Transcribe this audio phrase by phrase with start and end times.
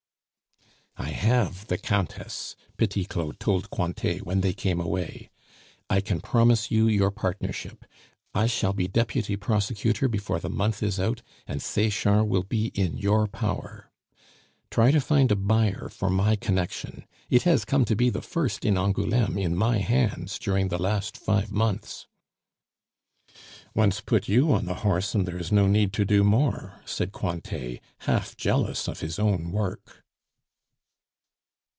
[0.97, 5.31] "I have the Countess," Petit Claud told Cointet when they came away.
[5.89, 7.85] "I can promise you your partnership.
[8.35, 12.97] I shall be deputy prosecutor before the month is out, and Sechard will be in
[12.97, 13.89] your power.
[14.69, 18.63] Try to find a buyer for my connection; it has come to be the first
[18.63, 22.05] in Angouleme in my hands during the last five months"
[23.73, 27.11] "Once put you on the horse, and there is no need to do more," said
[27.11, 29.97] Cointet, half jealous of his own work.